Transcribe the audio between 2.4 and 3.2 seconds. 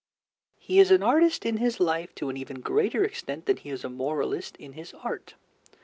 greater